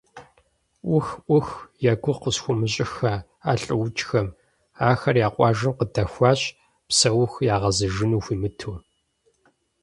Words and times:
Ӏух! 0.89 1.07
Ӏух! 1.25 1.47
Я 1.91 1.93
гугъу 2.01 2.19
къысхуумыщӀыххэ 2.21 3.13
а 3.49 3.51
лӀыукӀхэм, 3.61 4.27
ахэр 4.89 5.15
я 5.25 5.29
къуажэм 5.33 5.73
къыдахуащ, 5.77 6.41
псэуху 6.87 7.43
ягъэзэжыну 7.53 8.23
хуимыту. 8.23 8.73